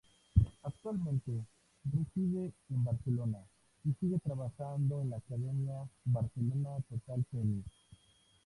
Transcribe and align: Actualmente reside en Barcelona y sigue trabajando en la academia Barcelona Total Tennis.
Actualmente 0.63 1.45
reside 1.93 2.51
en 2.71 2.83
Barcelona 2.83 3.37
y 3.83 3.93
sigue 3.99 4.17
trabajando 4.17 4.99
en 4.99 5.11
la 5.11 5.17
academia 5.17 5.87
Barcelona 6.05 6.69
Total 6.89 7.23
Tennis. 7.29 7.65